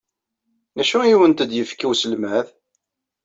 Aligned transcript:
D 0.75 0.77
acu 0.81 0.97
ay 1.01 1.13
awent-d-yefka 1.15 1.85
uselmad? 1.91 2.47